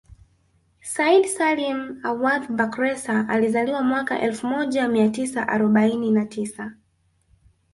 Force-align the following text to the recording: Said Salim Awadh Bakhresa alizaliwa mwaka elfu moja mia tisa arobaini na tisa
Said 0.81 1.25
Salim 1.27 1.99
Awadh 2.03 2.47
Bakhresa 2.47 3.27
alizaliwa 3.29 3.83
mwaka 3.83 4.21
elfu 4.21 4.47
moja 4.47 4.87
mia 4.87 5.09
tisa 5.09 5.47
arobaini 5.47 6.11
na 6.11 6.25
tisa 6.25 6.71